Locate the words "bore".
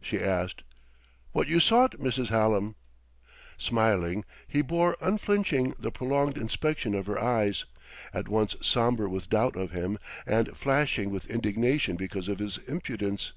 4.62-4.96